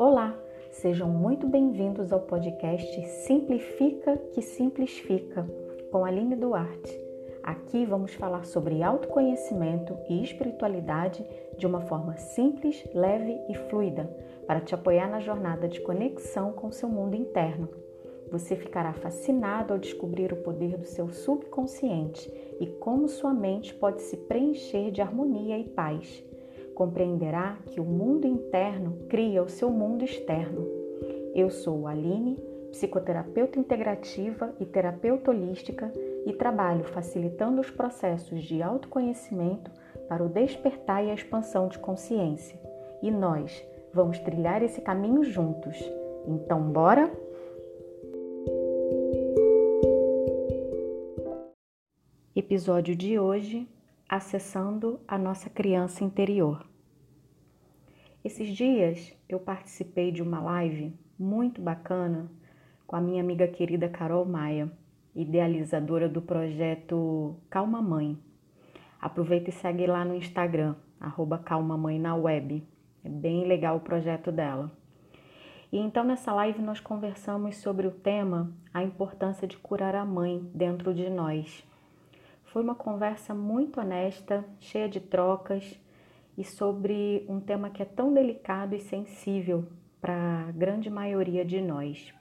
Olá, 0.00 0.34
sejam 0.70 1.10
muito 1.10 1.46
bem-vindos 1.46 2.10
ao 2.10 2.20
podcast 2.20 3.06
Simplifica 3.06 4.16
que 4.32 4.40
Simplifica 4.40 5.46
com 5.92 6.06
Aline 6.06 6.36
Duarte. 6.36 6.98
Aqui 7.42 7.84
vamos 7.84 8.14
falar 8.14 8.46
sobre 8.46 8.82
autoconhecimento 8.82 9.94
e 10.08 10.24
espiritualidade 10.24 11.22
de 11.58 11.66
uma 11.66 11.82
forma 11.82 12.16
simples, 12.16 12.82
leve 12.94 13.38
e 13.50 13.54
fluida 13.68 14.10
para 14.46 14.62
te 14.62 14.74
apoiar 14.74 15.10
na 15.10 15.20
jornada 15.20 15.68
de 15.68 15.82
conexão 15.82 16.50
com 16.50 16.72
seu 16.72 16.88
mundo 16.88 17.14
interno. 17.14 17.68
Você 18.30 18.56
ficará 18.56 18.94
fascinado 18.94 19.74
ao 19.74 19.78
descobrir 19.78 20.32
o 20.32 20.42
poder 20.42 20.78
do 20.78 20.86
seu 20.86 21.10
subconsciente 21.10 22.32
e 22.58 22.66
como 22.66 23.06
sua 23.06 23.34
mente 23.34 23.74
pode 23.74 24.00
se 24.00 24.16
preencher 24.16 24.90
de 24.90 25.02
harmonia 25.02 25.58
e 25.58 25.64
paz. 25.64 26.24
Compreenderá 26.80 27.58
que 27.66 27.78
o 27.78 27.84
mundo 27.84 28.26
interno 28.26 29.00
cria 29.06 29.42
o 29.42 29.50
seu 29.50 29.68
mundo 29.68 30.02
externo. 30.02 30.66
Eu 31.34 31.50
sou 31.50 31.86
Aline, 31.86 32.42
psicoterapeuta 32.70 33.58
integrativa 33.58 34.54
e 34.58 34.64
terapeuta 34.64 35.30
holística 35.30 35.92
e 36.24 36.32
trabalho 36.32 36.84
facilitando 36.84 37.60
os 37.60 37.70
processos 37.70 38.42
de 38.44 38.62
autoconhecimento 38.62 39.70
para 40.08 40.24
o 40.24 40.28
despertar 40.30 41.04
e 41.04 41.10
a 41.10 41.14
expansão 41.14 41.68
de 41.68 41.78
consciência. 41.78 42.58
E 43.02 43.10
nós 43.10 43.62
vamos 43.92 44.18
trilhar 44.18 44.62
esse 44.62 44.80
caminho 44.80 45.22
juntos. 45.22 45.76
Então, 46.26 46.62
bora? 46.62 47.12
Episódio 52.34 52.96
de 52.96 53.18
hoje: 53.18 53.68
Acessando 54.08 54.98
a 55.06 55.18
nossa 55.18 55.50
criança 55.50 56.02
interior. 56.02 56.69
Esses 58.22 58.48
dias 58.54 59.16
eu 59.26 59.40
participei 59.40 60.12
de 60.12 60.22
uma 60.22 60.42
live 60.42 60.94
muito 61.18 61.58
bacana 61.58 62.30
com 62.86 62.94
a 62.94 63.00
minha 63.00 63.22
amiga 63.22 63.48
querida 63.48 63.88
Carol 63.88 64.26
Maia, 64.26 64.70
idealizadora 65.16 66.06
do 66.06 66.20
projeto 66.20 67.34
Calma 67.48 67.80
Mãe. 67.80 68.18
Aproveita 69.00 69.48
e 69.48 69.52
segue 69.54 69.86
lá 69.86 70.04
no 70.04 70.14
Instagram, 70.14 70.74
arroba 71.00 71.38
Calma 71.38 71.78
Mãe 71.78 71.98
na 71.98 72.14
web. 72.14 72.62
É 73.02 73.08
bem 73.08 73.46
legal 73.46 73.78
o 73.78 73.80
projeto 73.80 74.30
dela. 74.30 74.70
E 75.72 75.78
então 75.78 76.04
nessa 76.04 76.30
live 76.34 76.60
nós 76.60 76.78
conversamos 76.78 77.56
sobre 77.56 77.86
o 77.86 77.90
tema 77.90 78.52
a 78.74 78.82
importância 78.82 79.48
de 79.48 79.56
curar 79.56 79.94
a 79.94 80.04
mãe 80.04 80.46
dentro 80.54 80.92
de 80.92 81.08
nós. 81.08 81.66
Foi 82.44 82.62
uma 82.62 82.74
conversa 82.74 83.34
muito 83.34 83.80
honesta, 83.80 84.44
cheia 84.58 84.90
de 84.90 85.00
trocas 85.00 85.80
e 86.40 86.44
sobre 86.44 87.22
um 87.28 87.38
tema 87.38 87.68
que 87.68 87.82
é 87.82 87.84
tão 87.84 88.14
delicado 88.14 88.74
e 88.74 88.80
sensível 88.80 89.68
para 90.00 90.46
a 90.48 90.52
grande 90.52 90.88
maioria 90.88 91.44
de 91.44 91.60
nós. 91.60 92.14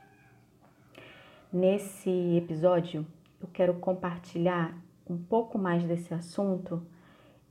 Nesse 1.53 2.09
episódio, 2.35 3.07
eu 3.41 3.47
quero 3.47 3.75
compartilhar 3.75 4.77
um 5.09 5.17
pouco 5.17 5.57
mais 5.57 5.85
desse 5.85 6.13
assunto 6.13 6.85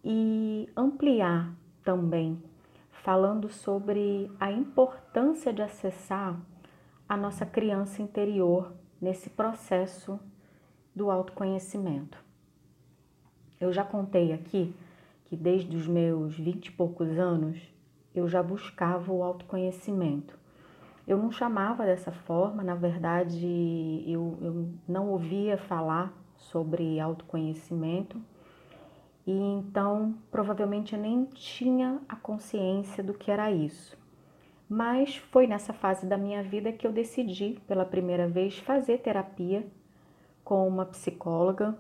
e 0.05 0.69
ampliar 0.77 1.57
também, 1.83 2.39
falando 2.91 3.49
sobre 3.49 4.31
a 4.39 4.53
importância 4.53 5.55
de 5.55 5.63
acessar 5.63 6.39
a 7.09 7.17
nossa 7.17 7.47
criança 7.47 8.03
interior 8.03 8.75
nesse 9.01 9.31
processo 9.31 10.21
do 10.95 11.11
autoconhecimento. 11.11 12.23
Eu 13.59 13.73
já 13.73 13.85
contei 13.85 14.35
aqui 14.35 14.77
que 15.29 15.37
desde 15.37 15.77
os 15.77 15.87
meus 15.87 16.37
vinte 16.37 16.67
e 16.67 16.73
poucos 16.73 17.19
anos 17.19 17.61
eu 18.15 18.27
já 18.27 18.43
buscava 18.43 19.13
o 19.13 19.23
autoconhecimento. 19.23 20.39
Eu 21.07 21.19
não 21.19 21.31
chamava 21.31 21.85
dessa 21.85 22.11
forma, 22.11 22.63
na 22.63 22.75
verdade 22.75 24.05
eu, 24.07 24.39
eu 24.41 24.69
não 24.87 25.09
ouvia 25.11 25.57
falar 25.57 26.13
sobre 26.37 26.99
autoconhecimento 26.99 28.21
e 29.27 29.33
então 29.33 30.15
provavelmente 30.31 30.95
eu 30.95 31.01
nem 31.01 31.25
tinha 31.27 32.01
a 32.09 32.17
consciência 32.17 33.05
do 33.05 33.13
que 33.15 33.31
era 33.31 33.51
isso. 33.51 33.97
Mas 34.69 35.17
foi 35.17 35.47
nessa 35.47 35.73
fase 35.73 36.07
da 36.07 36.19
minha 36.19 36.43
vida 36.43 36.73
que 36.73 36.87
eu 36.87 36.93
decidi 36.93 37.59
pela 37.67 37.85
primeira 37.85 38.29
vez 38.29 38.59
fazer 38.59 38.99
terapia 38.99 39.67
com 40.45 40.67
uma 40.67 40.87
psicóloga 40.87 41.77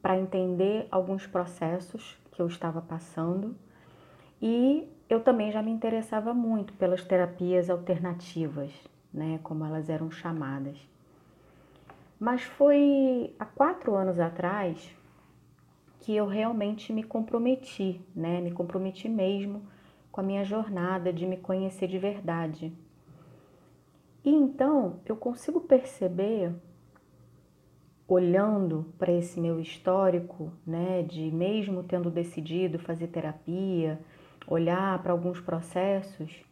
para 0.00 0.18
entender 0.18 0.86
alguns 0.90 1.26
processos 1.26 2.21
que 2.32 2.42
eu 2.42 2.46
estava 2.46 2.80
passando 2.82 3.54
e 4.40 4.88
eu 5.08 5.20
também 5.20 5.52
já 5.52 5.62
me 5.62 5.70
interessava 5.70 6.34
muito 6.34 6.72
pelas 6.72 7.04
terapias 7.04 7.70
alternativas, 7.70 8.72
né, 9.12 9.38
como 9.42 9.64
elas 9.64 9.88
eram 9.88 10.10
chamadas. 10.10 10.76
Mas 12.18 12.42
foi 12.42 13.34
há 13.38 13.44
quatro 13.44 13.94
anos 13.94 14.18
atrás 14.18 14.96
que 16.00 16.16
eu 16.16 16.26
realmente 16.26 16.92
me 16.92 17.04
comprometi, 17.04 18.00
né, 18.16 18.40
me 18.40 18.50
comprometi 18.50 19.08
mesmo 19.08 19.62
com 20.10 20.20
a 20.20 20.24
minha 20.24 20.44
jornada 20.44 21.12
de 21.12 21.26
me 21.26 21.36
conhecer 21.36 21.86
de 21.86 21.98
verdade. 21.98 22.72
E 24.24 24.30
então 24.30 25.00
eu 25.04 25.16
consigo 25.16 25.60
perceber 25.60 26.54
olhando 28.06 28.92
para 28.98 29.12
esse 29.12 29.40
meu 29.40 29.60
histórico, 29.60 30.52
né, 30.66 31.02
de 31.02 31.30
mesmo 31.30 31.82
tendo 31.82 32.10
decidido 32.10 32.78
fazer 32.78 33.08
terapia, 33.08 34.00
olhar 34.46 35.02
para 35.02 35.12
alguns 35.12 35.40
processos, 35.40 36.44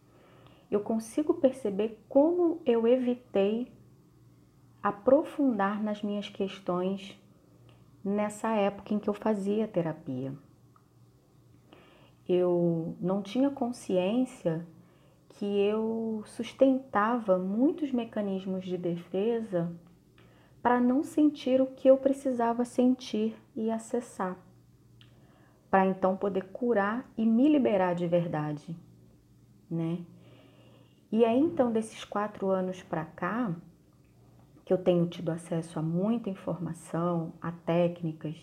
eu 0.71 0.81
consigo 0.81 1.35
perceber 1.35 2.03
como 2.09 2.61
eu 2.65 2.87
evitei 2.87 3.73
aprofundar 4.83 5.83
nas 5.83 6.03
minhas 6.03 6.29
questões 6.29 7.19
nessa 8.03 8.55
época 8.55 8.95
em 8.95 8.99
que 8.99 9.11
eu 9.11 9.15
fazia 9.15 9.69
terapia. 9.69 10.33
Eu 12.29 12.97
não 13.01 13.21
tinha 13.21 13.51
consciência 13.51 14.67
que 15.31 15.45
eu 15.45 16.23
sustentava 16.27 17.39
muitos 17.39 17.93
mecanismos 17.93 18.65
de 18.65 18.79
defesa 18.79 19.71
para 20.63 20.81
não 20.81 21.03
sentir 21.03 21.61
o 21.61 21.67
que 21.67 21.89
eu 21.89 21.97
precisava 21.97 22.65
sentir 22.65 23.37
e 23.57 23.71
acessar, 23.71 24.37
para 25.71 25.87
então 25.87 26.17
poder 26.17 26.45
curar 26.53 27.11
e 27.17 27.25
me 27.25 27.49
liberar 27.49 27.95
de 27.95 28.07
verdade, 28.07 28.77
né? 29.71 29.99
E 31.11 31.25
aí 31.25 31.39
então 31.39 31.73
desses 31.73 32.05
quatro 32.05 32.51
anos 32.51 32.83
para 32.83 33.05
cá, 33.05 33.55
que 34.65 34.73
eu 34.73 34.79
tenho 34.79 35.07
tido 35.07 35.31
acesso 35.31 35.79
a 35.79 35.83
muita 35.83 36.31
informação, 36.31 37.33
a 37.41 37.51
técnicas 37.51 38.37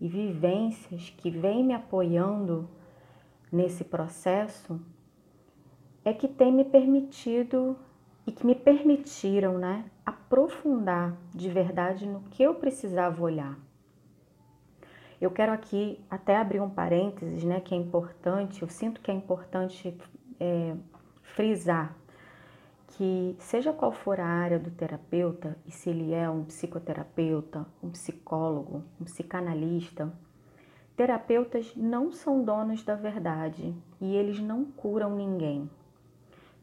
e 0.00 0.08
vivências 0.08 1.10
que 1.10 1.30
vêm 1.30 1.64
me 1.64 1.74
apoiando 1.74 2.68
nesse 3.52 3.84
processo, 3.84 4.80
é 6.04 6.12
que 6.12 6.26
tem 6.26 6.52
me 6.52 6.64
permitido 6.64 7.76
e 8.26 8.32
que 8.32 8.46
me 8.46 8.54
permitiram, 8.54 9.58
né, 9.58 9.84
aprofundar 10.08 11.14
de 11.34 11.50
verdade 11.50 12.06
no 12.06 12.22
que 12.30 12.42
eu 12.42 12.54
precisava 12.54 13.22
olhar. 13.22 13.58
Eu 15.20 15.30
quero 15.30 15.52
aqui 15.52 16.02
até 16.08 16.38
abrir 16.38 16.60
um 16.60 16.70
parênteses, 16.70 17.44
né, 17.44 17.60
que 17.60 17.74
é 17.74 17.76
importante, 17.76 18.62
eu 18.62 18.68
sinto 18.68 19.02
que 19.02 19.10
é 19.10 19.14
importante 19.14 19.94
é, 20.40 20.74
frisar 21.22 21.94
que 22.86 23.36
seja 23.38 23.70
qual 23.70 23.92
for 23.92 24.18
a 24.18 24.26
área 24.26 24.58
do 24.58 24.70
terapeuta, 24.70 25.58
e 25.66 25.70
se 25.70 25.90
ele 25.90 26.14
é 26.14 26.28
um 26.28 26.42
psicoterapeuta, 26.44 27.66
um 27.82 27.90
psicólogo, 27.90 28.82
um 28.98 29.04
psicanalista, 29.04 30.10
terapeutas 30.96 31.76
não 31.76 32.10
são 32.10 32.42
donos 32.42 32.82
da 32.82 32.94
verdade 32.94 33.74
e 34.00 34.16
eles 34.16 34.40
não 34.40 34.64
curam 34.64 35.14
ninguém. 35.14 35.68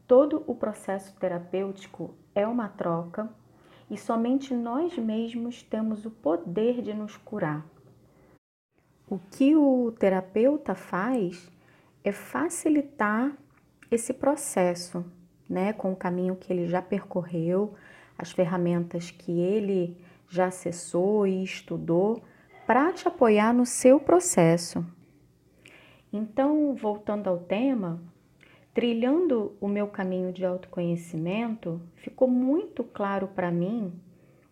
Todo 0.04 0.42
o 0.48 0.54
processo 0.54 1.14
terapêutico 1.14 2.12
é 2.36 2.46
uma 2.46 2.68
troca 2.68 3.28
e 3.90 3.96
somente 3.96 4.54
nós 4.54 4.96
mesmos 4.98 5.62
temos 5.62 6.04
o 6.04 6.10
poder 6.10 6.82
de 6.82 6.92
nos 6.92 7.16
curar. 7.16 7.64
O 9.08 9.18
que 9.18 9.56
o 9.56 9.90
terapeuta 9.98 10.74
faz 10.74 11.50
é 12.04 12.12
facilitar 12.12 13.34
esse 13.90 14.12
processo, 14.12 15.04
né, 15.48 15.72
com 15.72 15.92
o 15.92 15.96
caminho 15.96 16.36
que 16.36 16.52
ele 16.52 16.68
já 16.68 16.82
percorreu, 16.82 17.74
as 18.18 18.32
ferramentas 18.32 19.10
que 19.10 19.40
ele 19.40 19.96
já 20.28 20.46
acessou 20.46 21.26
e 21.26 21.42
estudou 21.42 22.22
para 22.66 22.92
te 22.92 23.08
apoiar 23.08 23.54
no 23.54 23.64
seu 23.64 23.98
processo. 23.98 24.84
Então, 26.12 26.74
voltando 26.74 27.28
ao 27.28 27.38
tema, 27.38 28.02
Trilhando 28.76 29.56
o 29.58 29.66
meu 29.66 29.88
caminho 29.88 30.30
de 30.30 30.44
autoconhecimento, 30.44 31.80
ficou 31.94 32.28
muito 32.28 32.84
claro 32.84 33.26
para 33.28 33.50
mim 33.50 33.90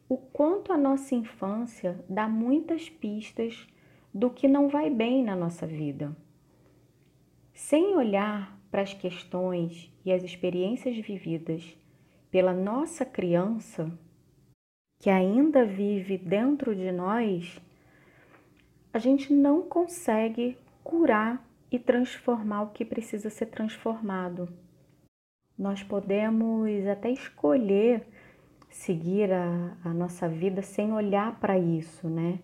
o 0.08 0.16
quanto 0.16 0.72
a 0.72 0.78
nossa 0.78 1.14
infância 1.14 2.02
dá 2.08 2.26
muitas 2.26 2.88
pistas 2.88 3.66
do 4.14 4.30
que 4.30 4.48
não 4.48 4.66
vai 4.66 4.88
bem 4.88 5.22
na 5.22 5.36
nossa 5.36 5.66
vida. 5.66 6.16
Sem 7.52 7.94
olhar 7.94 8.58
para 8.70 8.80
as 8.80 8.94
questões 8.94 9.92
e 10.06 10.10
as 10.10 10.24
experiências 10.24 10.96
vividas 10.96 11.76
pela 12.30 12.54
nossa 12.54 13.04
criança, 13.04 13.92
que 15.00 15.10
ainda 15.10 15.66
vive 15.66 16.16
dentro 16.16 16.74
de 16.74 16.90
nós, 16.90 17.60
a 18.90 18.98
gente 18.98 19.34
não 19.34 19.60
consegue 19.60 20.56
curar 20.82 21.46
e 21.74 21.78
transformar 21.78 22.62
o 22.62 22.70
que 22.70 22.84
precisa 22.84 23.28
ser 23.28 23.46
transformado. 23.46 24.48
Nós 25.58 25.82
podemos 25.82 26.86
até 26.86 27.10
escolher 27.10 28.06
seguir 28.70 29.32
a, 29.32 29.76
a 29.84 29.92
nossa 29.92 30.28
vida 30.28 30.62
sem 30.62 30.92
olhar 30.92 31.40
para 31.40 31.58
isso, 31.58 32.08
né? 32.08 32.38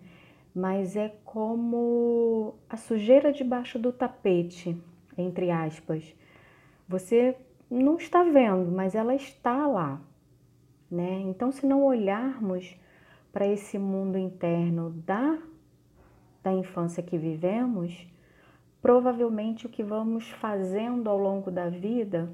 Mas 0.52 0.96
é 0.96 1.14
como 1.24 2.56
a 2.68 2.76
sujeira 2.76 3.32
debaixo 3.32 3.78
do 3.78 3.92
tapete, 3.92 4.76
entre 5.16 5.52
aspas. 5.52 6.12
Você 6.88 7.36
não 7.70 7.98
está 7.98 8.24
vendo, 8.24 8.72
mas 8.72 8.96
ela 8.96 9.14
está 9.14 9.64
lá, 9.68 10.00
né? 10.90 11.20
Então, 11.20 11.52
se 11.52 11.64
não 11.64 11.84
olharmos 11.84 12.76
para 13.32 13.46
esse 13.46 13.78
mundo 13.78 14.18
interno 14.18 14.90
da, 15.06 15.38
da 16.42 16.52
infância 16.52 17.00
que 17.00 17.16
vivemos, 17.16 18.10
provavelmente 18.82 19.66
o 19.66 19.68
que 19.68 19.82
vamos 19.82 20.28
fazendo 20.30 21.08
ao 21.08 21.18
longo 21.18 21.50
da 21.50 21.68
vida 21.68 22.30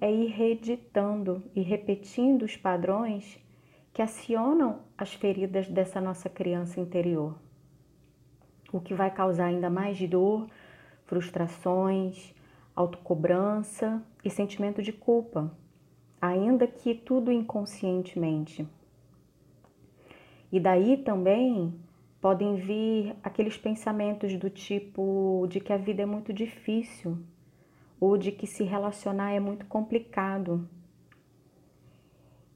é 0.00 0.12
ir 0.12 0.28
reeditando 0.28 1.42
e 1.54 1.60
repetindo 1.60 2.42
os 2.42 2.56
padrões 2.56 3.38
que 3.92 4.00
acionam 4.00 4.80
as 4.96 5.12
feridas 5.12 5.68
dessa 5.68 6.00
nossa 6.00 6.28
criança 6.28 6.80
interior. 6.80 7.36
O 8.72 8.80
que 8.80 8.94
vai 8.94 9.10
causar 9.10 9.46
ainda 9.46 9.68
mais 9.68 9.98
dor, 10.08 10.48
frustrações, 11.04 12.32
autocobrança 12.76 14.00
e 14.24 14.30
sentimento 14.30 14.80
de 14.80 14.92
culpa, 14.92 15.50
ainda 16.20 16.66
que 16.66 16.94
tudo 16.94 17.32
inconscientemente. 17.32 18.68
E 20.52 20.60
daí 20.60 20.96
também 20.98 21.74
podem 22.20 22.56
vir 22.56 23.14
aqueles 23.22 23.56
pensamentos 23.56 24.36
do 24.36 24.50
tipo 24.50 25.46
de 25.48 25.60
que 25.60 25.72
a 25.72 25.76
vida 25.76 26.02
é 26.02 26.06
muito 26.06 26.32
difícil 26.32 27.18
ou 28.00 28.16
de 28.16 28.32
que 28.32 28.46
se 28.46 28.64
relacionar 28.64 29.32
é 29.32 29.40
muito 29.40 29.66
complicado. 29.66 30.68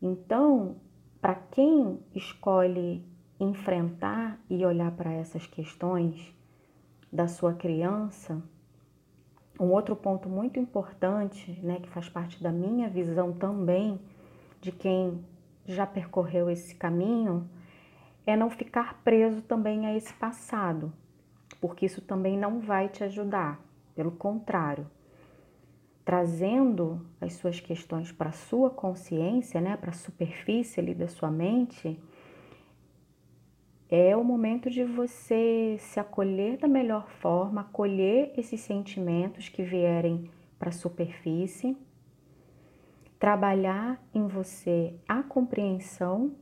Então, 0.00 0.76
para 1.20 1.34
quem 1.34 2.00
escolhe 2.14 3.04
enfrentar 3.38 4.40
e 4.48 4.64
olhar 4.64 4.90
para 4.92 5.12
essas 5.12 5.46
questões 5.46 6.34
da 7.12 7.28
sua 7.28 7.54
criança, 7.54 8.42
um 9.58 9.70
outro 9.70 9.94
ponto 9.94 10.28
muito 10.28 10.58
importante, 10.58 11.52
né, 11.62 11.78
que 11.80 11.88
faz 11.88 12.08
parte 12.08 12.42
da 12.42 12.50
minha 12.50 12.88
visão 12.88 13.32
também 13.32 14.00
de 14.60 14.72
quem 14.72 15.24
já 15.66 15.86
percorreu 15.86 16.50
esse 16.50 16.74
caminho, 16.74 17.48
é 18.26 18.36
não 18.36 18.50
ficar 18.50 19.02
preso 19.02 19.42
também 19.42 19.86
a 19.86 19.96
esse 19.96 20.12
passado, 20.14 20.92
porque 21.60 21.86
isso 21.86 22.00
também 22.00 22.38
não 22.38 22.60
vai 22.60 22.88
te 22.88 23.04
ajudar. 23.04 23.60
Pelo 23.94 24.12
contrário, 24.12 24.86
trazendo 26.04 27.06
as 27.20 27.34
suas 27.34 27.60
questões 27.60 28.10
para 28.10 28.30
a 28.30 28.32
sua 28.32 28.70
consciência, 28.70 29.60
né, 29.60 29.76
para 29.76 29.90
a 29.90 29.94
superfície 29.94 30.80
ali 30.80 30.94
da 30.94 31.08
sua 31.08 31.30
mente, 31.30 31.98
é 33.88 34.16
o 34.16 34.24
momento 34.24 34.70
de 34.70 34.84
você 34.84 35.76
se 35.78 36.00
acolher 36.00 36.56
da 36.56 36.66
melhor 36.66 37.08
forma, 37.20 37.60
acolher 37.60 38.32
esses 38.38 38.60
sentimentos 38.60 39.50
que 39.50 39.62
vierem 39.62 40.30
para 40.58 40.70
a 40.70 40.72
superfície, 40.72 41.76
trabalhar 43.18 44.02
em 44.14 44.26
você 44.26 44.94
a 45.06 45.22
compreensão, 45.22 46.34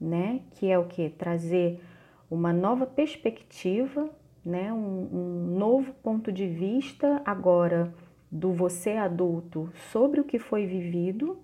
né, 0.00 0.42
que 0.52 0.70
é 0.70 0.78
o 0.78 0.86
que 0.86 1.10
trazer 1.10 1.82
uma 2.30 2.52
nova 2.52 2.86
perspectiva, 2.86 4.10
né, 4.44 4.72
um, 4.72 5.08
um 5.12 5.58
novo 5.58 5.92
ponto 5.94 6.30
de 6.30 6.46
vista 6.46 7.22
agora 7.24 7.92
do 8.30 8.52
você 8.52 8.92
adulto 8.92 9.70
sobre 9.90 10.20
o 10.20 10.24
que 10.24 10.38
foi 10.38 10.66
vivido, 10.66 11.38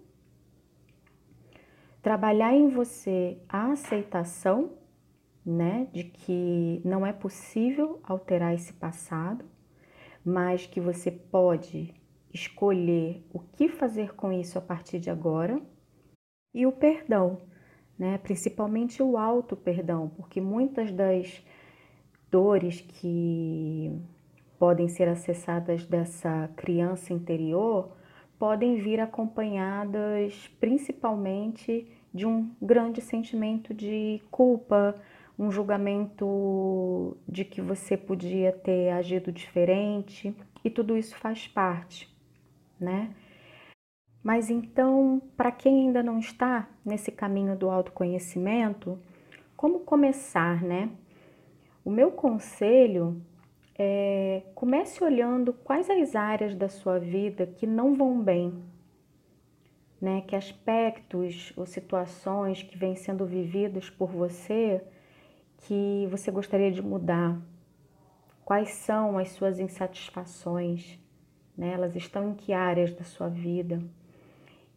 trabalhar 2.02 2.52
em 2.54 2.68
você 2.68 3.38
a 3.48 3.72
aceitação, 3.72 4.72
né, 5.44 5.88
de 5.92 6.04
que 6.04 6.80
não 6.84 7.06
é 7.06 7.12
possível 7.12 8.00
alterar 8.02 8.54
esse 8.54 8.72
passado, 8.72 9.44
mas 10.24 10.66
que 10.66 10.80
você 10.80 11.10
pode 11.10 11.94
escolher 12.32 13.24
o 13.32 13.38
que 13.38 13.68
fazer 13.68 14.14
com 14.14 14.32
isso 14.32 14.58
a 14.58 14.62
partir 14.62 14.98
de 14.98 15.10
agora, 15.10 15.60
e 16.54 16.66
o 16.66 16.72
perdão, 16.72 17.38
né, 18.02 18.18
principalmente 18.18 19.00
o 19.00 19.16
auto 19.16 19.54
perdão, 19.54 20.10
porque 20.16 20.40
muitas 20.40 20.90
das 20.90 21.40
dores 22.28 22.80
que 22.80 23.96
podem 24.58 24.88
ser 24.88 25.06
acessadas 25.06 25.86
dessa 25.86 26.50
criança 26.56 27.12
interior 27.12 27.92
podem 28.40 28.74
vir 28.74 28.98
acompanhadas 28.98 30.50
principalmente 30.58 31.86
de 32.12 32.26
um 32.26 32.50
grande 32.60 33.00
sentimento 33.00 33.72
de 33.72 34.20
culpa, 34.32 34.96
um 35.38 35.52
julgamento 35.52 37.16
de 37.28 37.44
que 37.44 37.62
você 37.62 37.96
podia 37.96 38.50
ter 38.50 38.90
agido 38.90 39.30
diferente 39.30 40.36
e 40.64 40.68
tudo 40.68 40.98
isso 40.98 41.16
faz 41.18 41.46
parte, 41.46 42.12
né? 42.80 43.14
Mas 44.22 44.50
então, 44.50 45.20
para 45.36 45.50
quem 45.50 45.86
ainda 45.86 46.02
não 46.02 46.18
está 46.18 46.68
nesse 46.84 47.10
caminho 47.10 47.56
do 47.56 47.68
autoconhecimento, 47.68 48.98
como 49.56 49.80
começar, 49.80 50.62
né? 50.62 50.90
O 51.84 51.90
meu 51.90 52.12
conselho 52.12 53.20
é, 53.76 54.42
comece 54.54 55.02
olhando 55.02 55.52
quais 55.52 55.90
as 55.90 56.14
áreas 56.14 56.54
da 56.54 56.68
sua 56.68 57.00
vida 57.00 57.46
que 57.46 57.66
não 57.66 57.94
vão 57.94 58.22
bem, 58.22 58.54
né? 60.00 60.20
Que 60.20 60.36
aspectos 60.36 61.52
ou 61.56 61.66
situações 61.66 62.62
que 62.62 62.78
vêm 62.78 62.94
sendo 62.94 63.26
vividos 63.26 63.90
por 63.90 64.10
você 64.10 64.84
que 65.58 66.06
você 66.10 66.30
gostaria 66.30 66.70
de 66.70 66.82
mudar. 66.82 67.40
Quais 68.44 68.70
são 68.70 69.18
as 69.18 69.30
suas 69.30 69.58
insatisfações? 69.58 70.98
Né? 71.56 71.72
Elas 71.72 71.94
estão 71.94 72.30
em 72.30 72.34
que 72.34 72.52
áreas 72.52 72.92
da 72.92 73.04
sua 73.04 73.28
vida? 73.28 73.82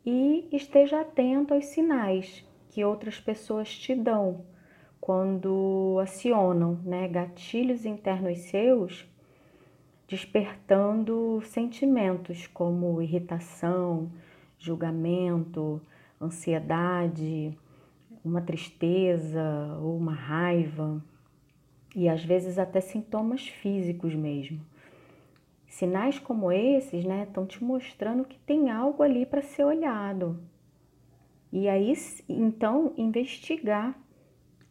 E 0.05 0.47
esteja 0.51 1.01
atento 1.01 1.53
aos 1.53 1.65
sinais 1.65 2.45
que 2.69 2.85
outras 2.85 3.19
pessoas 3.19 3.75
te 3.75 3.95
dão 3.95 4.45
quando 5.01 5.99
acionam 6.01 6.79
né, 6.83 7.07
gatilhos 7.07 7.85
internos 7.85 8.37
seus, 8.39 9.07
despertando 10.07 11.41
sentimentos 11.45 12.47
como 12.47 13.01
irritação, 13.01 14.11
julgamento, 14.59 15.81
ansiedade, 16.21 17.57
uma 18.23 18.41
tristeza 18.41 19.77
ou 19.81 19.97
uma 19.97 20.13
raiva, 20.13 21.03
e 21.95 22.09
às 22.09 22.23
vezes 22.23 22.59
até 22.59 22.81
sintomas 22.81 23.47
físicos 23.47 24.13
mesmo. 24.13 24.59
Sinais 25.75 26.17
como 26.17 26.53
esses, 26.53 27.03
né, 27.03 27.23
estão 27.23 27.45
te 27.45 27.61
mostrando 27.61 28.23
que 28.23 28.39
tem 28.39 28.71
algo 28.71 29.03
ali 29.03 29.25
para 29.25 29.41
ser 29.41 29.65
olhado. 29.65 30.41
E 31.51 31.67
aí, 31.67 31.91
então, 32.29 32.93
investigar 32.95 33.93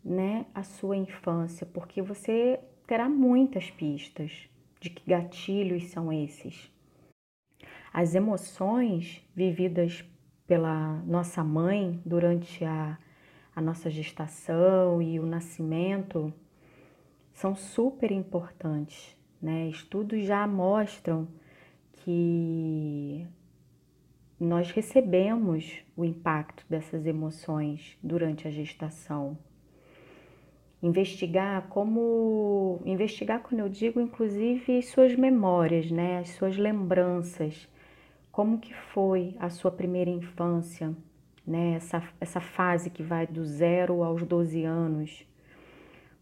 né, 0.02 0.46
a 0.54 0.62
sua 0.62 0.96
infância, 0.96 1.66
porque 1.66 2.00
você 2.00 2.58
terá 2.86 3.06
muitas 3.06 3.70
pistas 3.70 4.48
de 4.80 4.88
que 4.88 5.06
gatilhos 5.06 5.88
são 5.90 6.10
esses. 6.10 6.72
As 7.92 8.14
emoções 8.14 9.22
vividas 9.36 10.02
pela 10.46 11.02
nossa 11.02 11.44
mãe 11.44 12.00
durante 12.02 12.64
a, 12.64 12.98
a 13.54 13.60
nossa 13.60 13.90
gestação 13.90 15.02
e 15.02 15.20
o 15.20 15.26
nascimento 15.26 16.32
são 17.34 17.54
super 17.54 18.10
importantes. 18.10 19.14
Né? 19.44 19.68
Estudos 19.68 20.24
já 20.24 20.46
mostram 20.46 21.28
que 21.92 23.26
nós 24.40 24.70
recebemos 24.70 25.82
o 25.94 26.02
impacto 26.02 26.64
dessas 26.66 27.04
emoções 27.04 27.98
durante 28.02 28.48
a 28.48 28.50
gestação. 28.50 29.36
Investigar 30.82 31.68
como 31.68 32.80
investigar 32.86 33.42
quando 33.42 33.60
eu 33.60 33.68
digo 33.68 34.00
inclusive 34.00 34.82
suas 34.82 35.14
memórias, 35.14 35.90
né, 35.90 36.20
as 36.20 36.30
suas 36.30 36.56
lembranças, 36.56 37.68
como 38.32 38.58
que 38.58 38.72
foi 38.72 39.36
a 39.38 39.50
sua 39.50 39.70
primeira 39.70 40.10
infância, 40.10 40.96
né, 41.46 41.74
essa, 41.74 42.02
essa 42.18 42.40
fase 42.40 42.88
que 42.88 43.02
vai 43.02 43.26
do 43.26 43.44
zero 43.44 44.02
aos 44.02 44.22
12 44.22 44.64
anos, 44.64 45.26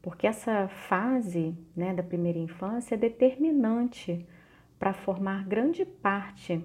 porque 0.02 0.26
essa 0.26 0.66
fase, 0.66 1.56
né, 1.76 1.94
da 1.94 2.02
primeira 2.02 2.38
infância 2.38 2.96
é 2.96 2.98
determinante 2.98 4.26
para 4.78 4.92
formar 4.92 5.46
grande 5.46 5.84
parte 5.84 6.60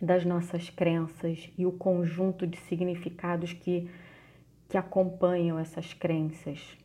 das 0.00 0.24
nossas 0.24 0.70
crenças 0.70 1.52
e 1.58 1.66
o 1.66 1.72
conjunto 1.72 2.46
de 2.46 2.56
significados 2.56 3.52
que, 3.52 3.90
que 4.68 4.78
acompanham 4.78 5.58
essas 5.58 5.92
crenças. 5.92 6.78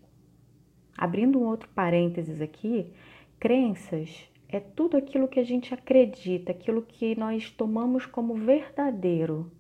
Abrindo 0.98 1.40
um 1.40 1.44
outro 1.46 1.70
parênteses 1.70 2.42
aqui, 2.42 2.92
crenças 3.40 4.28
é 4.50 4.60
tudo 4.60 4.98
aquilo 4.98 5.28
que 5.28 5.40
a 5.40 5.44
gente 5.44 5.74
acredita, 5.74 6.52
aquilo 6.52 6.82
que 6.82 7.18
nós 7.18 7.52
tomamos 7.52 8.06
como 8.06 8.34
verdadeiro, 8.34 9.52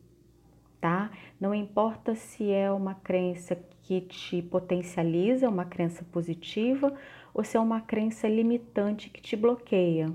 tá? 0.81 1.11
Não 1.39 1.53
importa 1.53 2.15
se 2.15 2.49
é 2.49 2.71
uma 2.71 2.95
crença 2.95 3.55
que 3.85 4.01
te 4.01 4.41
potencializa, 4.41 5.47
uma 5.47 5.63
crença 5.63 6.03
positiva, 6.11 6.91
ou 7.33 7.43
se 7.43 7.55
é 7.55 7.59
uma 7.59 7.81
crença 7.81 8.27
limitante 8.27 9.11
que 9.11 9.21
te 9.21 9.35
bloqueia. 9.35 10.11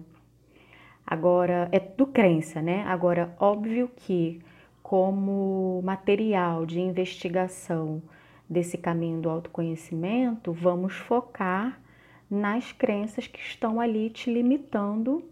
Agora, 1.06 1.68
é 1.70 1.78
do 1.78 2.04
crença, 2.04 2.60
né? 2.60 2.82
Agora, 2.82 3.34
óbvio 3.38 3.88
que, 3.94 4.40
como 4.82 5.80
material 5.84 6.66
de 6.66 6.80
investigação 6.80 8.02
desse 8.48 8.76
caminho 8.76 9.20
do 9.20 9.30
autoconhecimento, 9.30 10.52
vamos 10.52 10.94
focar 10.94 11.80
nas 12.28 12.72
crenças 12.72 13.28
que 13.28 13.38
estão 13.38 13.80
ali 13.80 14.10
te 14.10 14.32
limitando 14.32 15.22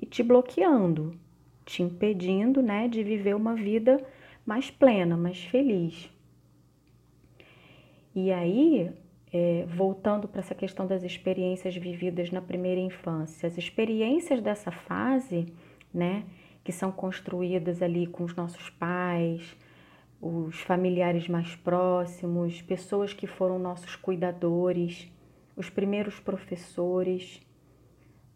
e 0.00 0.06
te 0.06 0.22
bloqueando, 0.22 1.12
te 1.64 1.82
impedindo, 1.82 2.62
né, 2.62 2.86
de 2.86 3.02
viver 3.02 3.34
uma 3.34 3.54
vida 3.56 4.00
mais 4.46 4.70
plena, 4.70 5.16
mais 5.16 5.42
feliz. 5.44 6.08
E 8.14 8.32
aí, 8.32 8.90
é, 9.32 9.64
voltando 9.68 10.26
para 10.26 10.40
essa 10.40 10.54
questão 10.54 10.86
das 10.86 11.02
experiências 11.02 11.76
vividas 11.76 12.30
na 12.30 12.42
primeira 12.42 12.80
infância, 12.80 13.46
as 13.46 13.56
experiências 13.56 14.40
dessa 14.40 14.70
fase, 14.70 15.46
né, 15.92 16.24
que 16.64 16.72
são 16.72 16.90
construídas 16.90 17.82
ali 17.82 18.06
com 18.06 18.24
os 18.24 18.34
nossos 18.34 18.68
pais, 18.70 19.56
os 20.20 20.60
familiares 20.60 21.28
mais 21.28 21.54
próximos, 21.56 22.60
pessoas 22.60 23.12
que 23.12 23.26
foram 23.26 23.58
nossos 23.58 23.96
cuidadores, 23.96 25.10
os 25.56 25.70
primeiros 25.70 26.18
professores, 26.20 27.40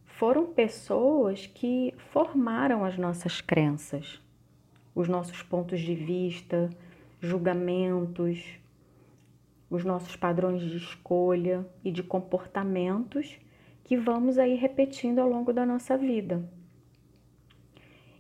foram 0.06 0.46
pessoas 0.46 1.46
que 1.46 1.92
formaram 2.12 2.84
as 2.84 2.96
nossas 2.96 3.40
crenças, 3.40 4.20
os 4.94 5.08
nossos 5.08 5.42
pontos 5.42 5.80
de 5.80 5.94
vista, 5.94 6.70
julgamentos, 7.20 8.58
os 9.70 9.84
nossos 9.84 10.16
padrões 10.16 10.62
de 10.62 10.76
escolha 10.76 11.66
e 11.84 11.90
de 11.90 12.02
comportamentos 12.02 13.38
que 13.82 13.96
vamos 13.96 14.38
aí 14.38 14.54
repetindo 14.54 15.18
ao 15.18 15.28
longo 15.28 15.52
da 15.52 15.66
nossa 15.66 15.96
vida. 15.96 16.48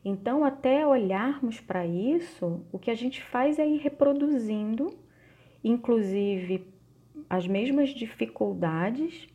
Então, 0.04 0.44
até 0.44 0.86
olharmos 0.86 1.60
para 1.60 1.86
isso, 1.86 2.60
o 2.70 2.78
que 2.78 2.90
a 2.90 2.94
gente 2.94 3.22
faz 3.22 3.58
é 3.58 3.66
ir 3.66 3.78
reproduzindo, 3.78 4.94
inclusive 5.62 6.66
as 7.28 7.46
mesmas 7.46 7.88
dificuldades 7.90 9.26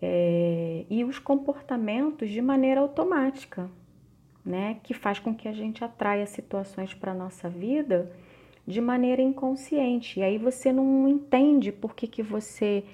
é, 0.00 0.86
e 0.88 1.04
os 1.04 1.18
comportamentos 1.18 2.30
de 2.30 2.40
maneira 2.40 2.80
automática, 2.80 3.70
né? 4.42 4.78
Que 4.82 4.94
faz 4.94 5.18
com 5.18 5.34
que 5.34 5.48
a 5.48 5.52
gente 5.52 5.84
atraia 5.84 6.26
situações 6.26 6.94
para 6.94 7.12
a 7.12 7.14
nossa 7.14 7.48
vida 7.48 8.10
de 8.66 8.80
maneira 8.80 9.22
inconsciente. 9.22 10.18
E 10.18 10.22
aí 10.22 10.38
você 10.38 10.72
não 10.72 11.08
entende 11.08 11.70
por 11.70 11.94
que, 11.94 12.06
que 12.06 12.22
você 12.22 12.84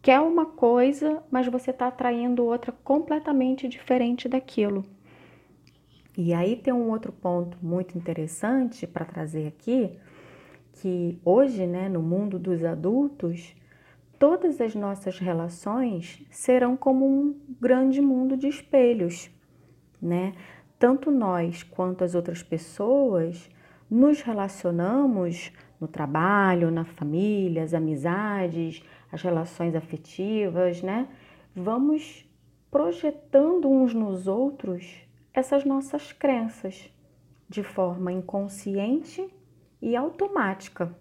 quer 0.00 0.20
uma 0.20 0.46
coisa, 0.46 1.22
mas 1.30 1.48
você 1.48 1.70
está 1.70 1.88
atraindo 1.88 2.44
outra 2.44 2.72
completamente 2.84 3.66
diferente 3.66 4.28
daquilo. 4.28 4.84
E 6.16 6.32
aí 6.32 6.56
tem 6.56 6.72
um 6.72 6.90
outro 6.90 7.12
ponto 7.12 7.58
muito 7.60 7.98
interessante 7.98 8.86
para 8.86 9.04
trazer 9.04 9.48
aqui, 9.48 9.98
que 10.74 11.18
hoje, 11.24 11.66
né, 11.66 11.88
no 11.88 12.00
mundo 12.00 12.38
dos 12.38 12.64
adultos, 12.64 13.54
todas 14.18 14.60
as 14.60 14.74
nossas 14.74 15.18
relações 15.18 16.22
serão 16.30 16.76
como 16.76 17.06
um 17.06 17.34
grande 17.60 18.00
mundo 18.00 18.36
de 18.36 18.48
espelhos, 18.48 19.30
né? 20.00 20.34
Tanto 20.78 21.10
nós 21.10 21.62
quanto 21.62 22.04
as 22.04 22.14
outras 22.14 22.42
pessoas 22.42 23.50
nos 23.90 24.22
relacionamos 24.22 25.52
no 25.80 25.86
trabalho, 25.86 26.70
na 26.70 26.84
família, 26.84 27.62
as 27.62 27.74
amizades, 27.74 28.82
as 29.12 29.22
relações 29.22 29.74
afetivas, 29.74 30.82
né? 30.82 31.08
Vamos 31.54 32.28
projetando 32.70 33.68
uns 33.68 33.94
nos 33.94 34.26
outros 34.26 35.06
essas 35.32 35.64
nossas 35.64 36.12
crenças 36.12 36.90
de 37.48 37.62
forma 37.62 38.10
inconsciente 38.10 39.28
e 39.80 39.94
automática. 39.94 40.94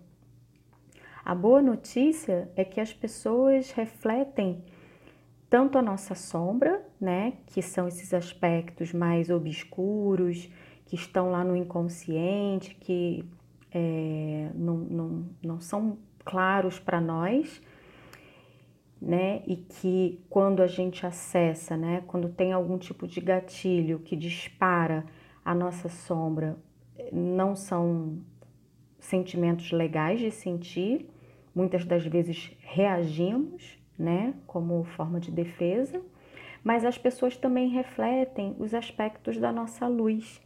A 1.24 1.34
boa 1.34 1.62
notícia 1.62 2.52
é 2.56 2.64
que 2.64 2.80
as 2.80 2.94
pessoas 2.94 3.72
refletem 3.72 4.64
tanto 5.50 5.78
a 5.78 5.82
nossa 5.82 6.14
sombra, 6.14 6.86
né, 7.00 7.34
que 7.48 7.62
são 7.62 7.88
esses 7.88 8.14
aspectos 8.14 8.94
mais 8.94 9.30
obscuros, 9.30 10.50
que 10.86 10.96
estão 10.96 11.32
lá 11.32 11.44
no 11.44 11.56
inconsciente, 11.56 12.76
que 12.76 13.26
é, 13.72 14.50
não, 14.56 14.78
não, 14.78 15.26
não 15.44 15.60
são 15.60 15.98
claros 16.24 16.80
para 16.80 17.02
nós, 17.02 17.62
né? 19.02 19.44
E 19.46 19.58
que 19.58 20.24
quando 20.30 20.62
a 20.64 20.68
gente 20.68 21.06
acessa, 21.06 21.76
né? 21.76 22.04
Quando 22.08 22.30
tem 22.30 22.54
algum 22.54 22.78
tipo 22.78 23.08
de 23.08 23.20
gatilho 23.20 24.00
que 24.00 24.16
dispara 24.16 25.06
a 25.44 25.54
nossa 25.54 25.90
sombra, 25.90 26.58
não 27.12 27.56
são 27.56 28.20
sentimentos 29.00 29.72
legais 29.72 30.20
de 30.20 30.32
sentir. 30.32 31.10
Muitas 31.54 31.86
das 31.86 32.06
vezes 32.06 32.52
reagimos, 32.60 33.78
né? 33.98 34.34
Como 34.48 34.84
forma 34.84 35.20
de 35.20 35.32
defesa. 35.32 36.02
Mas 36.64 36.84
as 36.84 36.98
pessoas 36.98 37.38
também 37.38 37.70
refletem 37.70 38.56
os 38.58 38.74
aspectos 38.74 39.38
da 39.38 39.52
nossa 39.52 39.88
luz, 39.88 40.42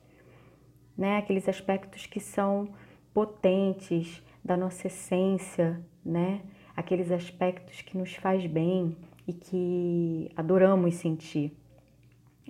né? 1.00 1.18
Aqueles 1.18 1.48
aspectos 1.48 2.06
que 2.06 2.20
são 2.20 2.68
potentes 3.13 4.22
da 4.44 4.58
nossa 4.58 4.88
essência, 4.88 5.82
né? 6.06 6.41
Aqueles 6.75 7.10
aspectos 7.10 7.82
que 7.82 7.98
nos 7.98 8.15
faz 8.15 8.46
bem 8.46 8.98
e 9.25 9.32
que 9.32 10.29
adoramos 10.36 10.96
sentir, 10.96 11.53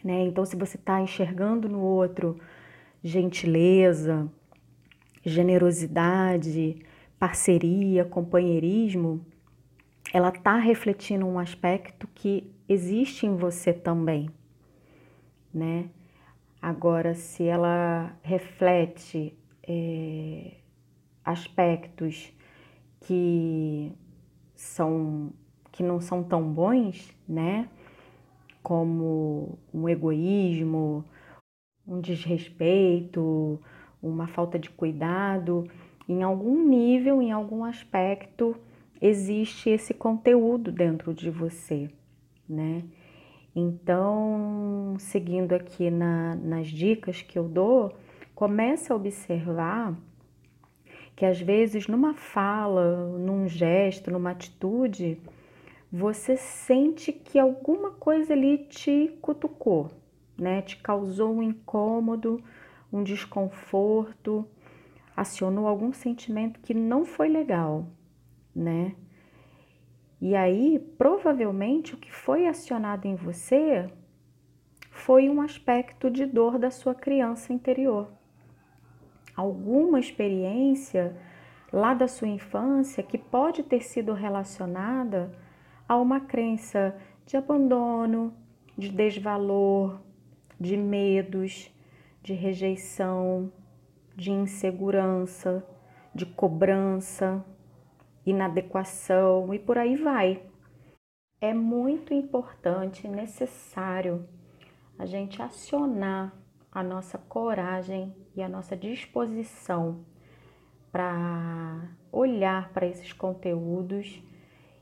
né? 0.04 0.24
Então, 0.24 0.44
se 0.46 0.56
você 0.56 0.78
está 0.78 1.00
enxergando 1.00 1.70
no 1.70 1.80
outro 1.80 2.40
gentileza, 3.04 4.28
generosidade, 5.24 6.80
parceria, 7.20 8.04
companheirismo, 8.04 9.24
ela 10.12 10.30
está 10.30 10.58
refletindo 10.58 11.24
um 11.24 11.38
aspecto 11.38 12.08
que 12.16 12.52
existe 12.68 13.28
em 13.28 13.36
você 13.36 13.72
também, 13.72 14.28
né? 15.54 15.88
Agora, 16.62 17.14
se 17.14 17.44
ela 17.44 18.18
reflete 18.22 19.38
é, 19.68 20.58
aspectos 21.24 22.34
que 23.02 23.92
são 24.56 25.32
que 25.72 25.84
não 25.84 26.02
são 26.02 26.22
tão 26.22 26.52
bons, 26.52 27.16
né? 27.28 27.70
Como 28.62 29.58
um 29.74 29.88
egoísmo, 29.88 31.06
um 31.88 32.02
desrespeito, 32.02 33.60
uma 34.02 34.28
falta 34.28 34.60
de 34.60 34.70
cuidado, 34.70 35.66
em 36.08 36.24
algum 36.24 36.68
nível, 36.68 37.22
em 37.22 37.32
algum 37.32 37.64
aspecto, 37.64 38.56
existe 39.02 39.70
esse 39.70 39.94
conteúdo 39.94 40.72
dentro 40.72 41.14
de 41.14 41.30
você, 41.30 41.90
né? 42.48 42.84
Então, 43.60 44.96
seguindo 45.00 45.54
aqui 45.54 45.92
na, 45.92 46.36
nas 46.36 46.68
dicas 46.68 47.22
que 47.22 47.38
eu 47.38 47.48
dou, 47.48 47.94
comece 48.34 48.92
a 48.92 48.96
observar 48.96 49.96
que 51.16 51.26
às 51.26 51.42
vezes 51.42 51.88
numa 51.88 52.14
fala, 52.14 53.18
num 53.18 53.46
gesto, 53.46 54.10
numa 54.10 54.32
atitude, 54.32 55.20
você 55.92 56.38
sente 56.38 57.12
que 57.12 57.38
alguma 57.38 57.92
coisa 57.92 58.32
ali 58.32 58.60
te 58.60 59.18
cutucou, 59.22 59.92
né? 60.38 60.62
Te 60.62 60.78
causou 60.78 61.36
um 61.36 61.44
incômodo, 61.44 62.42
um 62.94 63.04
desconforto, 63.04 64.48
acionou 65.14 65.68
algum 65.68 65.92
sentimento 65.92 66.62
que 66.62 66.74
não 66.74 67.04
foi 67.04 67.28
legal, 67.28 67.86
né? 68.56 68.96
E 70.22 70.36
aí, 70.36 70.80
provavelmente, 70.98 71.96
o 71.96 71.98
que 71.98 72.12
foi 72.12 72.46
acionado 72.46 73.08
em 73.08 73.16
você 73.16 73.90
foi 74.92 75.30
um 75.30 75.42
aspecto 75.42 76.10
de 76.10 76.26
dor 76.26 76.60
da 76.60 76.70
sua 76.70 76.94
criança 76.94 77.54
interior. 77.54 78.12
Alguma 79.36 80.00
experiência 80.00 81.16
lá 81.72 81.94
da 81.94 82.08
sua 82.08 82.28
infância 82.28 83.02
que 83.02 83.18
pode 83.18 83.64
ter 83.64 83.82
sido 83.82 84.12
relacionada 84.14 85.32
a 85.88 85.96
uma 85.96 86.20
crença 86.20 86.96
de 87.26 87.38
abandono, 87.38 88.34
de 88.78 88.90
desvalor, 88.90 90.02
de 90.60 90.76
medos, 90.76 91.74
de 92.22 92.34
rejeição, 92.34 93.52
de 94.16 94.32
insegurança, 94.32 95.66
de 96.14 96.26
cobrança, 96.26 97.44
inadequação 98.26 99.54
e 99.54 99.60
por 99.60 99.78
aí 99.78 99.96
vai. 99.96 100.44
É 101.42 101.54
muito 101.54 102.14
importante, 102.14 103.08
necessário 103.08 104.28
a 104.98 105.06
gente 105.06 105.42
acionar 105.42 106.34
a 106.72 106.84
nossa 106.84 107.18
coragem 107.18 108.14
e 108.36 108.44
a 108.44 108.50
nossa 108.50 108.76
disposição 108.76 110.06
para 110.92 111.90
olhar 112.12 112.74
para 112.74 112.86
esses 112.86 113.14
conteúdos 113.14 114.22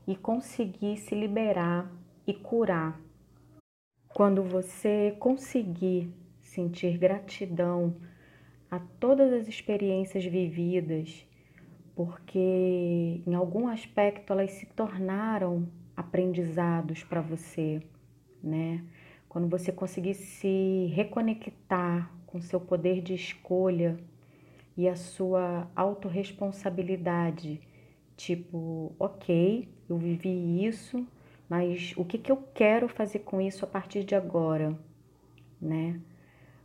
e 0.06 0.16
conseguir 0.16 0.96
se 0.96 1.14
liberar 1.14 1.90
e 2.26 2.34
curar. 2.34 3.00
Quando 4.08 4.42
você 4.42 5.14
conseguir 5.20 6.12
sentir 6.42 6.98
gratidão 6.98 7.94
a 8.70 8.78
todas 8.78 9.32
as 9.32 9.46
experiências 9.46 10.24
vividas, 10.24 11.27
porque 11.98 13.22
em 13.26 13.34
algum 13.34 13.66
aspecto 13.66 14.32
elas 14.32 14.52
se 14.52 14.66
tornaram 14.66 15.66
aprendizados 15.96 17.02
para 17.02 17.20
você, 17.20 17.82
né? 18.40 18.84
Quando 19.28 19.48
você 19.48 19.72
conseguir 19.72 20.14
se 20.14 20.92
reconectar 20.94 22.08
com 22.24 22.40
seu 22.40 22.60
poder 22.60 23.02
de 23.02 23.14
escolha 23.14 23.98
e 24.76 24.88
a 24.88 24.94
sua 24.94 25.68
autorresponsabilidade, 25.74 27.60
tipo, 28.16 28.94
ok, 28.96 29.68
eu 29.90 29.98
vivi 29.98 30.64
isso, 30.64 31.04
mas 31.48 31.94
o 31.96 32.04
que, 32.04 32.16
que 32.16 32.30
eu 32.30 32.36
quero 32.54 32.88
fazer 32.88 33.18
com 33.18 33.40
isso 33.40 33.64
a 33.64 33.68
partir 33.68 34.04
de 34.04 34.14
agora, 34.14 34.78
né? 35.60 36.00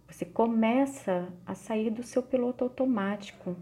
Você 0.08 0.26
começa 0.26 1.34
a 1.44 1.56
sair 1.56 1.90
do 1.90 2.04
seu 2.04 2.22
piloto 2.22 2.64
automático. 2.64 3.56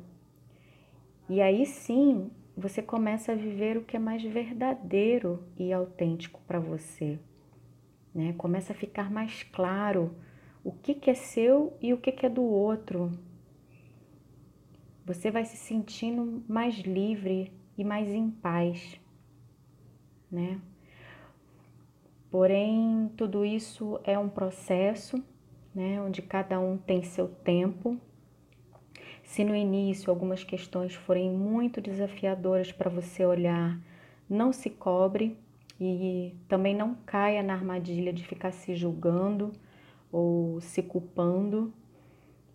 E 1.31 1.41
aí 1.41 1.65
sim, 1.65 2.29
você 2.55 2.81
começa 2.81 3.31
a 3.31 3.35
viver 3.35 3.75
o 3.77 3.83
que 3.83 3.95
é 3.95 4.00
mais 4.00 4.21
verdadeiro 4.21 5.43
e 5.57 5.73
autêntico 5.73 6.39
para 6.45 6.59
você 6.59 7.17
né? 8.13 8.33
Começa 8.38 8.73
a 8.73 8.75
ficar 8.75 9.09
mais 9.09 9.43
claro 9.43 10.15
o 10.63 10.71
que, 10.71 10.93
que 10.93 11.09
é 11.09 11.13
seu 11.13 11.75
e 11.81 11.93
o 11.93 11.97
que, 11.97 12.11
que 12.11 12.25
é 12.25 12.29
do 12.29 12.43
outro. 12.43 13.11
Você 15.05 15.31
vai 15.31 15.45
se 15.45 15.57
sentindo 15.57 16.43
mais 16.47 16.75
livre 16.79 17.51
e 17.77 17.83
mais 17.83 18.09
em 18.09 18.29
paz, 18.29 19.00
né? 20.31 20.59
Porém, 22.29 23.11
tudo 23.17 23.43
isso 23.43 24.00
é 24.03 24.17
um 24.17 24.29
processo, 24.29 25.21
né, 25.75 26.01
onde 26.01 26.21
cada 26.21 26.59
um 26.61 26.77
tem 26.77 27.03
seu 27.03 27.27
tempo. 27.27 28.00
Se 29.31 29.45
no 29.45 29.55
início 29.55 30.09
algumas 30.09 30.43
questões 30.43 30.93
forem 30.93 31.31
muito 31.31 31.79
desafiadoras 31.79 32.69
para 32.69 32.89
você 32.89 33.25
olhar, 33.25 33.79
não 34.29 34.51
se 34.51 34.69
cobre, 34.69 35.38
e 35.79 36.35
também 36.50 36.75
não 36.75 36.95
caia 37.05 37.41
na 37.41 37.53
armadilha 37.53 38.11
de 38.11 38.27
ficar 38.27 38.51
se 38.51 38.75
julgando 38.75 39.53
ou 40.11 40.59
se 40.59 40.83
culpando. 40.83 41.73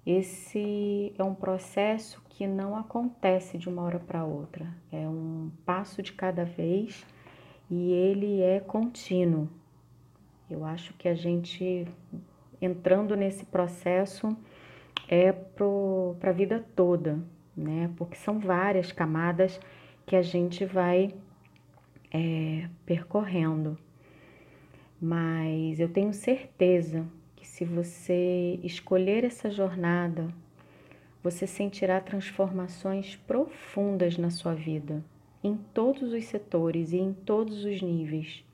Esse 0.05 1.15
é 1.19 1.25
um 1.25 1.35
processo 1.35 2.23
que 2.29 2.47
não 2.47 2.77
acontece 2.77 3.57
de 3.57 3.71
uma 3.71 3.81
hora 3.81 3.99
para 3.99 4.27
outra, 4.27 4.69
é 4.93 5.09
um 5.09 5.51
passo 5.65 6.03
de 6.03 6.13
cada 6.13 6.45
vez 6.45 7.07
e 7.71 7.91
ele 7.91 8.43
é 8.43 8.61
contínuo. 8.61 9.49
Eu 10.51 10.63
acho 10.63 10.93
que 10.93 11.09
a 11.09 11.15
gente 11.15 11.89
entrando 12.61 13.17
nesse 13.17 13.47
processo 13.47 14.37
é 15.09 15.33
para 15.33 16.31
a 16.31 16.33
vida 16.33 16.65
toda, 16.75 17.19
né? 17.57 17.91
Porque 17.97 18.17
são 18.17 18.39
várias 18.39 18.93
camadas 18.93 19.61
que 20.05 20.17
a 20.17 20.23
gente 20.23 20.65
vai 20.65 21.15
é, 22.13 22.69
percorrendo. 22.85 23.79
Mas 25.01 25.79
eu 25.79 25.89
tenho 25.89 26.13
certeza 26.13 27.07
que 27.35 27.47
se 27.47 27.65
você 27.65 28.59
escolher 28.63 29.25
essa 29.25 29.51
jornada, 29.51 30.29
você 31.23 31.47
sentirá 31.47 32.01
transformações 32.01 33.17
profundas 33.17 34.17
na 34.17 34.31
sua 34.31 34.55
vida, 34.55 35.05
em 35.43 35.57
todos 35.57 36.13
os 36.13 36.25
setores 36.25 36.93
e 36.93 36.99
em 36.99 37.13
todos 37.13 37.65
os 37.65 37.83
níveis. 37.83 38.45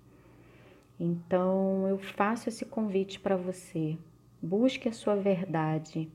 Então 0.99 1.87
eu 1.89 1.99
faço 1.99 2.49
esse 2.49 2.65
convite 2.65 3.21
para 3.21 3.37
você. 3.37 3.97
Busque 4.41 4.89
a 4.89 4.93
sua 4.93 5.15
verdade 5.15 6.11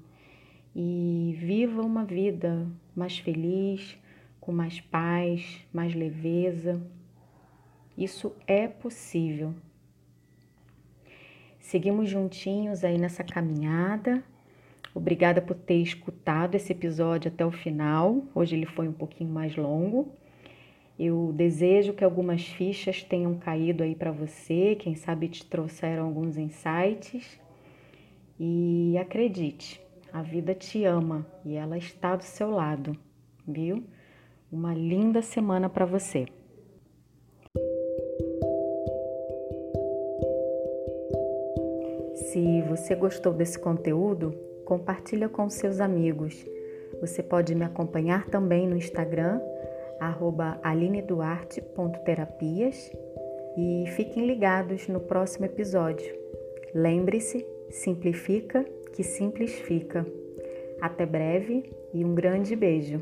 e 0.76 1.36
viva 1.40 1.82
uma 1.82 2.06
vida 2.06 2.68
mais 2.96 3.18
feliz, 3.18 3.98
com 4.40 4.52
mais 4.52 4.80
paz, 4.80 5.66
mais 5.74 5.94
leveza 5.96 6.82
isso 7.98 8.32
é 8.46 8.68
possível. 8.68 9.56
Seguimos 11.60 12.08
juntinhos 12.08 12.84
aí 12.84 12.96
nessa 12.96 13.24
caminhada. 13.24 14.24
Obrigada 14.94 15.42
por 15.42 15.56
ter 15.56 15.78
escutado 15.82 16.54
esse 16.54 16.72
episódio 16.72 17.32
até 17.32 17.44
o 17.44 17.52
final. 17.52 18.24
Hoje 18.36 18.56
ele 18.56 18.68
foi 18.68 18.88
um 18.88 18.94
pouquinho 18.94 19.32
mais 19.32 19.56
longo. 19.56 20.14
Eu 20.98 21.34
desejo 21.36 21.94
que 21.94 22.04
algumas 22.04 22.46
fichas 22.46 23.02
tenham 23.02 23.36
caído 23.40 23.84
aí 23.84 23.96
para 23.96 24.12
você, 24.12 24.76
quem 24.80 24.96
sabe 24.96 25.28
te 25.28 25.44
trouxeram 25.46 26.06
alguns 26.06 26.38
insights. 26.38 27.40
E 28.40 28.96
acredite, 29.00 29.82
a 30.18 30.22
vida 30.24 30.56
te 30.56 30.84
ama 30.84 31.28
e 31.46 31.56
ela 31.56 31.78
está 31.78 32.16
do 32.16 32.24
seu 32.24 32.50
lado, 32.50 32.98
viu? 33.48 33.84
Uma 34.52 34.74
linda 34.74 35.22
semana 35.22 35.70
para 35.70 35.86
você. 35.86 36.26
Se 42.16 42.64
você 42.64 42.96
gostou 42.96 43.32
desse 43.32 43.60
conteúdo, 43.60 44.32
compartilha 44.66 45.30
com 45.30 45.48
seus 45.52 45.80
amigos. 45.80 46.44
Você 47.00 47.22
pode 47.22 47.54
me 47.54 47.66
acompanhar 47.66 48.26
também 48.26 48.68
no 48.68 48.76
Instagram, 48.76 49.40
alineduarte.terapias 50.64 52.92
e 53.56 53.86
fiquem 53.96 54.26
ligados 54.26 54.88
no 54.88 55.00
próximo 55.00 55.46
episódio. 55.46 56.12
Lembre-se, 56.74 57.46
simplifica 57.70 58.66
que 58.98 59.04
simples 59.04 59.54
fica. 59.60 60.08
Até 60.82 61.06
breve 61.06 61.70
e 61.94 62.04
um 62.04 62.16
grande 62.16 62.56
beijo! 62.56 63.00